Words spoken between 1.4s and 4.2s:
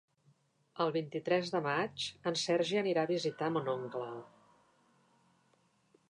de maig en Sergi anirà a visitar mon oncle.